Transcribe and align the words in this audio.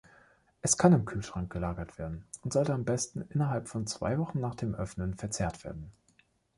Es 0.63 0.79
kann 0.79 0.93
im 0.93 1.05
Kühlschrank 1.05 1.51
gelagert 1.51 1.99
werden 1.99 2.25
und 2.41 2.51
sollte 2.51 2.73
am 2.73 2.85
besten 2.85 3.21
innerhalb 3.29 3.67
von 3.69 3.85
zwei 3.85 4.17
Wochen 4.17 4.39
nach 4.39 4.55
dem 4.55 4.73
Öffnen 4.73 5.13
verzehrt 5.13 5.63
werden. 5.63 5.91